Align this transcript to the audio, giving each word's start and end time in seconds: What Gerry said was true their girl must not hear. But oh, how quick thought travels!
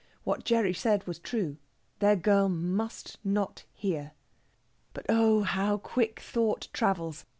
What 0.23 0.43
Gerry 0.43 0.73
said 0.73 1.05
was 1.05 1.19
true 1.19 1.57
their 1.99 2.15
girl 2.15 2.49
must 2.49 3.19
not 3.23 3.65
hear. 3.71 4.13
But 4.95 5.05
oh, 5.09 5.43
how 5.43 5.77
quick 5.77 6.19
thought 6.19 6.69
travels! 6.73 7.23